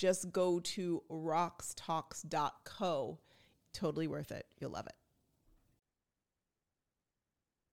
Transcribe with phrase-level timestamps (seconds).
[0.00, 3.18] just go to roxtalks.co.
[3.74, 4.46] Totally worth it.
[4.58, 4.94] You'll love it.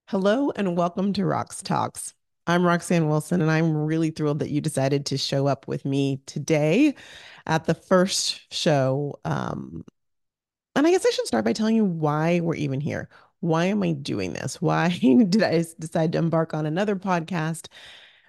[0.08, 2.13] Hello and welcome to Rox Talks.
[2.45, 6.20] I'm Roxanne Wilson, and I'm really thrilled that you decided to show up with me
[6.26, 6.95] today
[7.45, 9.17] at the first show.
[9.23, 9.86] Um,
[10.75, 13.08] and I guess I should start by telling you why we're even here.
[13.39, 14.62] Why am I doing this?
[14.62, 14.89] Why
[15.30, 17.67] did I decide to embark on another podcast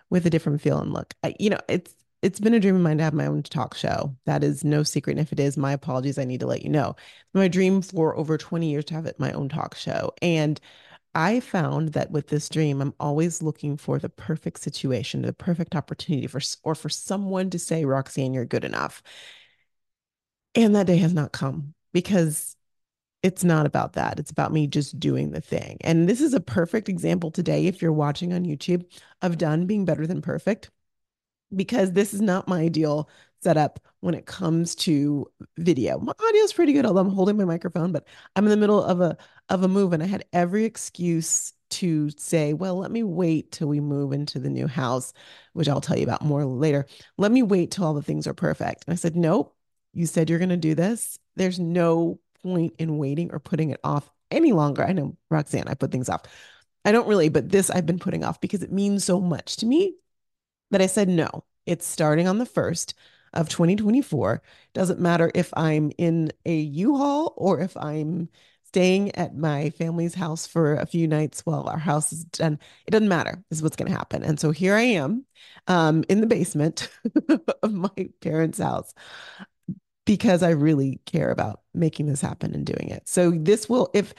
[0.09, 1.15] with a different feel and look?
[1.25, 3.75] I, you know, it's it's been a dream of mine to have my own talk
[3.77, 4.17] show.
[4.27, 5.13] That is no secret.
[5.13, 6.19] And if it is, my apologies.
[6.19, 6.97] I need to let you know.
[7.33, 10.13] My dream for over 20 years to have it my own talk show.
[10.21, 10.61] And
[11.15, 15.75] I found that with this dream, I'm always looking for the perfect situation, the perfect
[15.77, 19.03] opportunity for, or for someone to say, Roxanne, you're good enough.
[20.55, 22.57] And that day has not come because
[23.23, 24.19] it's not about that.
[24.19, 25.79] It's about me just doing the thing.
[25.81, 28.85] And this is a perfect example today, if you're watching on YouTube,
[29.23, 30.71] of done being better than perfect,
[31.55, 33.09] because this is not my ideal
[33.41, 35.99] setup when it comes to video.
[35.99, 38.83] My audio is pretty good, although I'm holding my microphone, but I'm in the middle
[38.83, 39.17] of a
[39.49, 43.69] of a move and I had every excuse to say, well, let me wait till
[43.69, 45.13] we move into the new house,
[45.53, 46.87] which I'll tell you about more later.
[47.17, 48.85] Let me wait till all the things are perfect.
[48.87, 49.55] And I said, nope,
[49.93, 51.19] you said you're going to do this.
[51.37, 54.85] There's no point in waiting or putting it off any longer.
[54.85, 56.23] I know, Roxanne, I put things off.
[56.85, 59.67] I don't really, but this I've been putting off because it means so much to
[59.67, 59.95] me
[60.71, 62.95] that I said, no, it's starting on the first
[63.33, 64.43] of 2024.
[64.75, 68.29] Doesn't matter if I'm in a U-Haul or if I'm
[68.65, 72.59] staying at my family's house for a few nights while our house is done.
[72.87, 73.43] It doesn't matter.
[73.49, 74.23] This is what's going to happen.
[74.23, 75.25] And so here I am
[75.69, 76.91] um, in the basement
[77.63, 78.93] of my parents' house
[80.05, 83.09] because I really care about making this happen and doing it.
[83.09, 84.13] So this will, if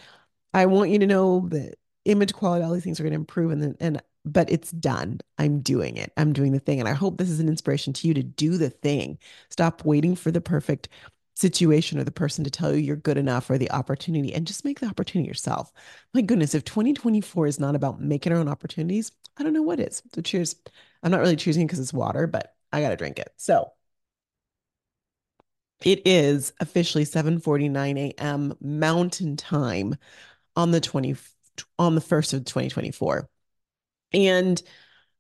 [0.54, 1.76] I want you to know that
[2.06, 5.20] image quality, all these things are going to improve and, and but it's done.
[5.38, 6.12] I'm doing it.
[6.18, 6.80] I'm doing the thing.
[6.80, 9.18] And I hope this is an inspiration to you to do the thing.
[9.50, 10.90] Stop waiting for the perfect
[11.36, 14.66] situation or the person to tell you you're good enough or the opportunity and just
[14.66, 15.72] make the opportunity yourself.
[16.14, 19.80] My goodness, if 2024 is not about making our own opportunities, I don't know what
[19.80, 20.04] is.
[20.14, 20.56] So cheers.
[21.02, 23.30] I'm not really choosing because it's water, but I got to drink it.
[23.38, 23.72] So
[25.84, 28.54] it is officially 7:49 a.m.
[28.60, 29.96] Mountain Time
[30.56, 31.16] on the 20
[31.78, 33.30] on the 1st of 2024.
[34.14, 34.62] And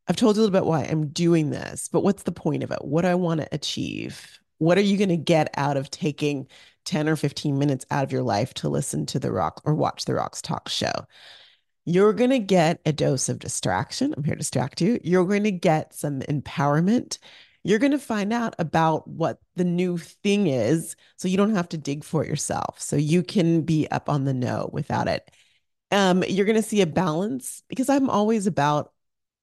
[0.07, 2.71] I've told you a little bit why I'm doing this, but what's the point of
[2.71, 2.83] it?
[2.83, 4.39] What do I want to achieve?
[4.57, 6.47] What are you going to get out of taking
[6.85, 10.05] 10 or 15 minutes out of your life to listen to the rock or watch
[10.05, 10.91] the Rock's talk show?
[11.85, 14.13] You're going to get a dose of distraction.
[14.15, 14.99] I'm here to distract you.
[15.03, 17.19] You're going to get some empowerment.
[17.63, 21.69] You're going to find out about what the new thing is so you don't have
[21.69, 22.81] to dig for it yourself.
[22.81, 25.29] So you can be up on the know without it
[25.91, 28.93] um, you're going to see a balance because I'm always about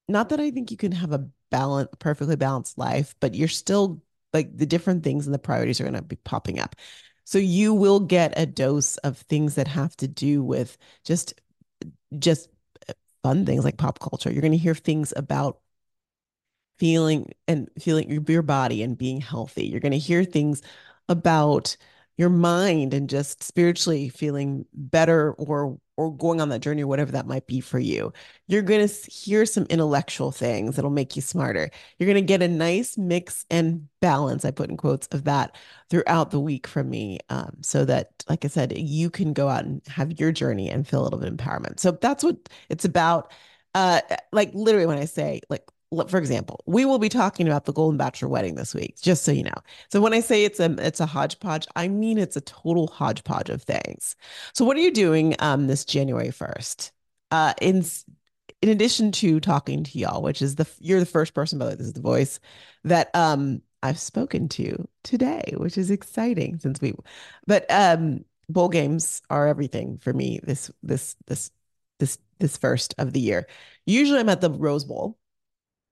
[0.07, 4.01] not that I think you can have a balance, perfectly balanced life, but you're still
[4.33, 6.75] like the different things and the priorities are going to be popping up.
[7.25, 11.33] So you will get a dose of things that have to do with just
[12.19, 12.49] just
[12.89, 12.93] uh,
[13.23, 14.31] fun things like pop culture.
[14.31, 15.59] You're going to hear things about
[16.79, 19.65] feeling and feeling your, your body and being healthy.
[19.65, 20.61] You're going to hear things
[21.09, 21.75] about
[22.17, 27.11] your mind and just spiritually feeling better or or going on that journey or whatever
[27.11, 28.13] that might be for you.
[28.47, 31.71] You're going to hear some intellectual things that'll make you smarter.
[31.97, 35.55] You're going to get a nice mix and balance, I put in quotes, of that
[35.89, 37.19] throughout the week from me.
[37.29, 40.87] Um, so that, like I said, you can go out and have your journey and
[40.87, 41.79] feel a little bit of empowerment.
[41.79, 42.37] So that's what
[42.69, 43.31] it's about.
[43.73, 44.01] Uh,
[44.31, 45.63] like literally when I say like
[46.09, 49.31] for example, we will be talking about the Golden Bachelor wedding this week, just so
[49.31, 49.55] you know.
[49.89, 53.49] So when I say it's a it's a hodgepodge, I mean it's a total hodgepodge
[53.49, 54.15] of things.
[54.53, 56.91] So what are you doing um this January 1st?
[57.31, 57.85] Uh in
[58.61, 61.71] in addition to talking to y'all, which is the you're the first person, by the
[61.71, 62.39] way, this is the voice
[62.83, 66.93] that um I've spoken to today, which is exciting since we
[67.45, 71.51] but um bowl games are everything for me this this this
[71.99, 73.47] this this first of the year.
[73.85, 75.17] Usually I'm at the Rose Bowl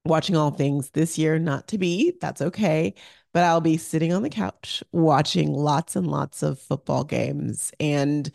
[0.05, 2.13] watching all things this year, not to be.
[2.21, 2.93] That's okay.
[3.33, 8.31] But I'll be sitting on the couch watching lots and lots of football games and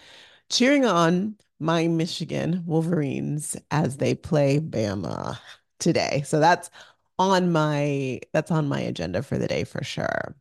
[0.50, 5.38] cheering on my Michigan Wolverines as they play Bama
[5.78, 6.22] today.
[6.26, 6.70] So that's
[7.18, 10.34] on my that's on my agenda for the day for sure.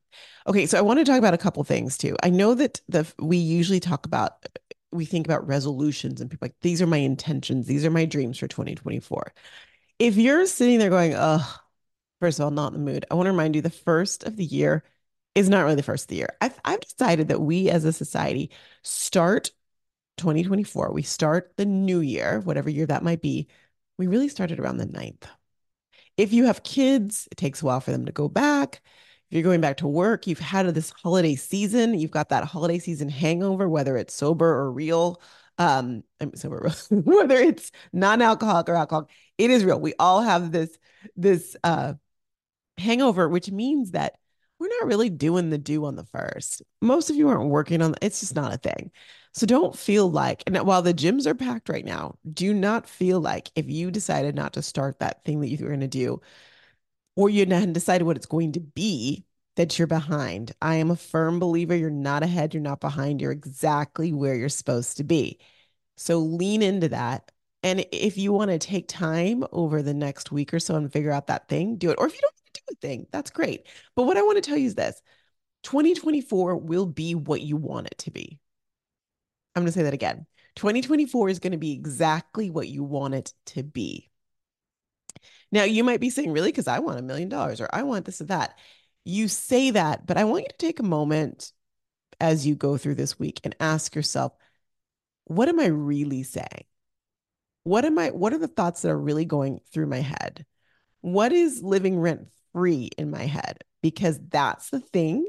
[0.47, 2.15] Okay, so I want to talk about a couple things too.
[2.23, 4.45] I know that the we usually talk about
[4.91, 8.37] we think about resolutions and people like these are my intentions, these are my dreams
[8.39, 9.33] for 2024.
[9.99, 11.45] If you're sitting there going, "Oh,
[12.19, 14.35] first of all, not in the mood," I want to remind you the first of
[14.37, 14.83] the year
[15.35, 16.35] is not really the first of the year.
[16.41, 18.51] I've I've decided that we as a society
[18.83, 19.51] start
[20.17, 23.47] 2024, we start the new year, whatever year that might be.
[23.97, 25.27] We really started around the 9th.
[26.17, 28.81] If you have kids, it takes a while for them to go back.
[29.29, 32.79] If you're going back to work, you've had this holiday season, you've got that holiday
[32.79, 35.21] season hangover, whether it's sober or real.
[35.59, 36.03] Um,
[36.35, 39.79] sober, whether it's non-alcoholic or alcoholic, it is real.
[39.79, 40.77] We all have this
[41.15, 41.93] this uh
[42.77, 44.17] hangover, which means that
[44.59, 46.61] we're not really doing the do on the first.
[46.81, 48.91] Most of you aren't working on it's just not a thing.
[49.33, 53.19] So don't feel like, and while the gyms are packed right now, do not feel
[53.21, 56.21] like if you decided not to start that thing that you were going to do,
[57.15, 59.25] or you hadn't decided what it's going to be,
[59.59, 60.53] that you're behind.
[60.61, 64.47] I am a firm believer you're not ahead, you're not behind, you're exactly where you're
[64.47, 65.37] supposed to be.
[65.97, 67.29] So lean into that.
[67.61, 71.11] And if you want to take time over the next week or so and figure
[71.11, 71.97] out that thing, do it.
[71.99, 73.67] Or if you don't want to do a thing, that's great.
[73.97, 75.01] But what I want to tell you is this
[75.63, 78.39] 2024 will be what you want it to be.
[79.57, 80.25] I'm going to say that again.
[80.55, 84.09] 2024 is going to be exactly what you want it to be.
[85.51, 86.49] Now, you might be saying, really?
[86.49, 88.57] Because I want a million dollars or I want this or that.
[89.05, 91.51] You say that, but I want you to take a moment
[92.19, 94.33] as you go through this week and ask yourself,
[95.25, 96.65] what am I really saying?
[97.63, 100.45] What am I, what are the thoughts that are really going through my head?
[101.01, 103.59] What is living rent free in my head?
[103.81, 105.27] Because that's the thing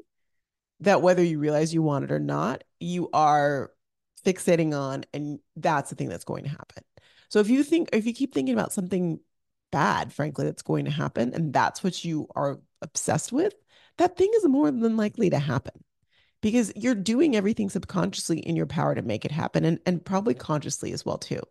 [0.81, 3.71] that whether you realize you want it or not, you are
[4.25, 6.85] fixating on and that's the thing that's going to happen
[7.29, 9.19] so if you think if you keep thinking about something
[9.73, 13.55] bad frankly that's going to happen and that's what you are obsessed with
[13.99, 15.75] that thing is more than likely to happen.
[16.43, 20.33] Because you're doing everything subconsciously in your power to make it happen and, and probably
[20.33, 21.43] consciously as well too.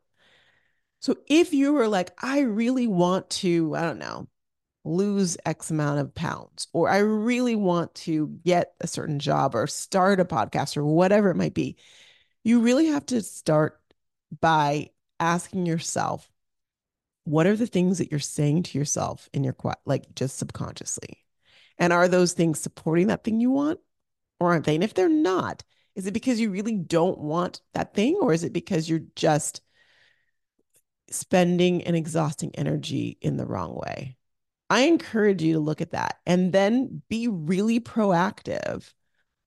[0.99, 4.27] So if you were like i really want to i don't know
[4.83, 9.65] lose x amount of pounds or i really want to get a certain job or
[9.65, 11.77] start a podcast or whatever it might be
[12.43, 13.79] you really have to start
[14.41, 14.89] by
[15.19, 16.28] asking yourself,
[17.23, 19.55] what are the things that you're saying to yourself in your
[19.85, 21.25] like just subconsciously?
[21.77, 23.79] And are those things supporting that thing you want
[24.39, 24.75] or aren't they?
[24.75, 25.63] And if they're not,
[25.95, 29.61] is it because you really don't want that thing or is it because you're just
[31.09, 34.17] spending and exhausting energy in the wrong way?
[34.69, 38.93] I encourage you to look at that and then be really proactive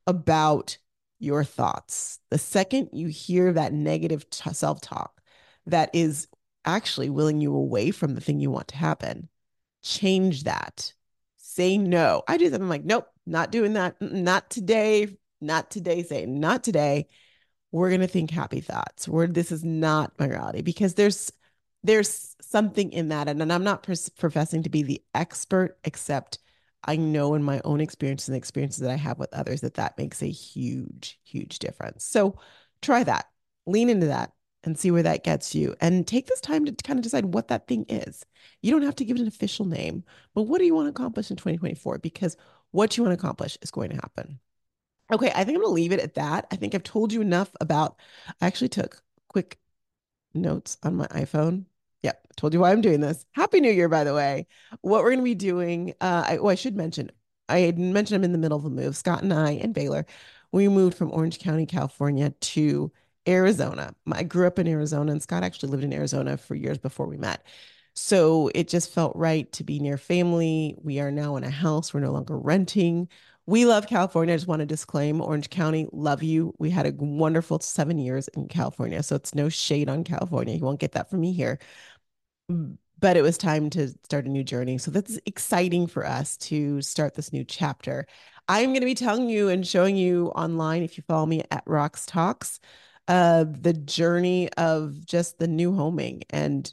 [0.06, 0.78] about
[1.20, 2.18] your thoughts.
[2.30, 5.20] The second you hear that negative t- self talk
[5.66, 6.26] that is
[6.64, 9.28] actually willing you away from the thing you want to happen,
[9.82, 10.92] change that.
[11.36, 12.22] Say no.
[12.28, 12.60] I do that.
[12.60, 14.00] I'm like, nope, not doing that.
[14.00, 15.16] Not today.
[15.40, 16.02] Not today.
[16.02, 17.08] Say not today.
[17.72, 19.08] We're gonna think happy thoughts.
[19.08, 21.32] Where this is not my reality because there's
[21.84, 26.38] there's something in that, and, and I'm not pers- professing to be the expert, except
[26.84, 29.74] I know in my own experience and the experiences that I have with others that
[29.74, 32.04] that makes a huge, huge difference.
[32.04, 32.38] So
[32.80, 33.26] try that,
[33.66, 34.32] lean into that
[34.64, 35.74] and see where that gets you.
[35.80, 38.24] And take this time to kind of decide what that thing is.
[38.60, 40.04] You don't have to give it an official name,
[40.34, 41.98] but what do you want to accomplish in 2024?
[41.98, 42.36] Because
[42.70, 44.38] what you want to accomplish is going to happen.
[45.12, 46.46] Okay, I think I'm to leave it at that.
[46.50, 47.96] I think I've told you enough about,
[48.40, 49.58] I actually took quick
[50.34, 51.66] notes on my iPhone
[52.02, 53.24] Yep, told you why I'm doing this.
[53.32, 54.46] Happy New Year, by the way.
[54.80, 57.12] What we're to be doing, uh, I, oh, I should mention,
[57.48, 58.96] I mentioned I'm in the middle of a move.
[58.96, 60.06] Scott and I and Baylor,
[60.50, 62.90] we moved from Orange County, California to
[63.28, 63.94] Arizona.
[64.10, 67.16] I grew up in Arizona, and Scott actually lived in Arizona for years before we
[67.16, 67.46] met.
[67.94, 70.74] So it just felt right to be near family.
[70.82, 71.92] We are now in a house.
[71.92, 73.08] We're no longer renting.
[73.46, 74.34] We love California.
[74.34, 76.54] I just want to disclaim Orange County, love you.
[76.58, 79.02] We had a wonderful seven years in California.
[79.02, 80.54] So it's no shade on California.
[80.54, 81.58] You won't get that from me here
[83.02, 84.78] but it was time to start a new journey.
[84.78, 88.06] So that's exciting for us to start this new chapter.
[88.48, 91.64] I'm going to be telling you and showing you online, if you follow me at
[91.66, 92.60] Rox Talks,
[93.08, 96.72] uh, the journey of just the new homing and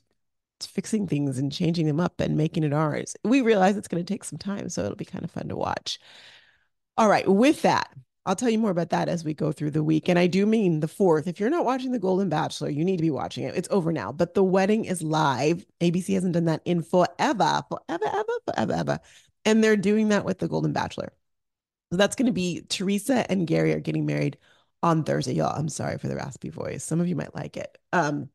[0.62, 3.16] fixing things and changing them up and making it ours.
[3.24, 5.56] We realize it's going to take some time, so it'll be kind of fun to
[5.56, 6.00] watch.
[6.98, 7.90] All right, with that,
[8.26, 10.10] I'll tell you more about that as we go through the week.
[10.10, 11.28] And I do mean the fourth.
[11.28, 13.56] If you're not watching The Golden Bachelor, you need to be watching it.
[13.56, 15.66] It's over now, but the wedding is live.
[15.82, 19.00] ABC hasn't done that in forever, forever, ever, forever, ever.
[19.46, 21.14] And they're doing that with The Golden Bachelor.
[21.92, 24.38] So that's going to be Theresa and Gerry are getting married
[24.84, 25.34] on Thursday.
[25.34, 26.84] Y'all, I'm sorry for the raspy voice.
[26.84, 27.78] Some of you might like it.
[27.94, 28.30] Um,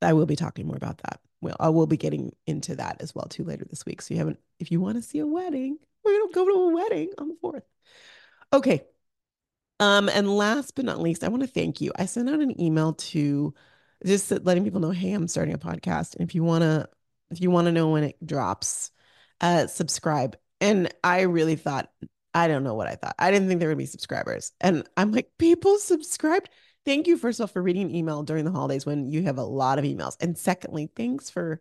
[0.00, 3.14] I will be talking more about that well, I will be getting into that as
[3.14, 4.00] well too later this week.
[4.00, 6.74] So you haven't, if you want to see a wedding, we're gonna go to a
[6.74, 7.64] wedding on the fourth.
[8.52, 8.84] Okay.
[9.78, 11.92] Um, and last but not least, I want to thank you.
[11.96, 13.52] I sent out an email to
[14.06, 16.16] just letting people know, hey, I'm starting a podcast.
[16.16, 16.88] And if you wanna,
[17.30, 18.90] if you want to know when it drops,
[19.42, 20.38] uh, subscribe.
[20.62, 21.90] And I really thought,
[22.34, 23.14] I don't know what I thought.
[23.18, 24.52] I didn't think there would be subscribers.
[24.60, 26.50] And I'm like, people subscribed.
[26.84, 29.38] Thank you, first of all, for reading an email during the holidays when you have
[29.38, 30.16] a lot of emails.
[30.20, 31.60] And secondly, thanks for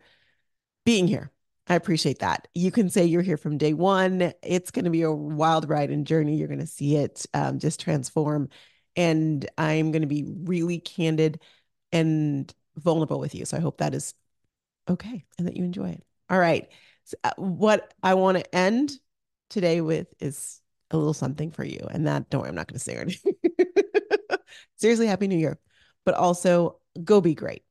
[0.83, 1.31] being here.
[1.67, 2.47] I appreciate that.
[2.53, 4.33] You can say you're here from day one.
[4.41, 6.35] It's going to be a wild ride and journey.
[6.35, 8.49] You're going to see it um, just transform.
[8.95, 11.39] And I'm going to be really candid
[11.93, 13.45] and vulnerable with you.
[13.45, 14.13] So I hope that is
[14.89, 16.03] okay and that you enjoy it.
[16.29, 16.67] All right.
[17.05, 18.91] So, uh, what I want to end
[19.49, 20.61] today with is
[20.93, 21.87] a little something for you.
[21.91, 23.33] And that, don't worry, I'm not going to say anything.
[24.77, 25.59] Seriously, Happy New Year.
[26.05, 27.63] But also, go be great.